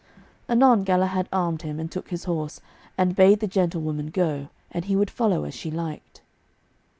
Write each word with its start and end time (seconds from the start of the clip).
Anon 0.49 0.83
Galahad 0.83 1.29
armed 1.31 1.61
him, 1.61 1.79
and 1.79 1.91
took 1.91 2.07
his 2.09 2.23
horse, 2.23 2.59
and 2.97 3.15
bade 3.15 3.39
the 3.39 3.45
gentlewoman 3.45 4.07
go, 4.07 4.49
and 4.71 4.85
he 4.85 4.95
would 4.95 5.11
follow 5.11 5.43
as 5.43 5.53
she 5.53 5.69
liked. 5.69 6.21